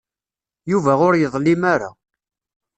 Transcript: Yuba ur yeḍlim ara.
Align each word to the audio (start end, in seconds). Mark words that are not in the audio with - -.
Yuba 0.71 0.93
ur 1.07 1.13
yeḍlim 1.17 1.61
ara. 1.73 1.89